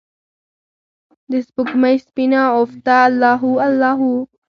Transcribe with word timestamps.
دسپوږمۍ 1.31 1.95
سپینه 2.07 2.41
عفته 2.55 2.93
الله 3.07 3.33
هو، 3.41 3.51
الله 3.65 3.91
هو 3.99 4.13